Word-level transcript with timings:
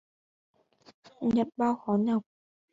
Nhận 1.21 1.49
bao 1.57 1.75
khó 1.75 1.93
nhọc 1.97 2.23